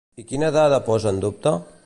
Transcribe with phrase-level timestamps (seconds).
[0.21, 1.57] I quina dada posa en dubte?